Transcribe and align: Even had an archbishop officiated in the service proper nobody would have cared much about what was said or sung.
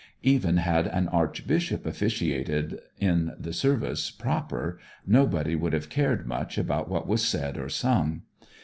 Even 0.23 0.57
had 0.57 0.87
an 0.87 1.07
archbishop 1.09 1.85
officiated 1.85 2.79
in 2.97 3.33
the 3.39 3.53
service 3.53 4.09
proper 4.09 4.79
nobody 5.05 5.53
would 5.55 5.73
have 5.73 5.89
cared 5.89 6.25
much 6.25 6.57
about 6.57 6.89
what 6.89 7.05
was 7.05 7.21
said 7.23 7.55
or 7.55 7.69
sung. 7.69 8.23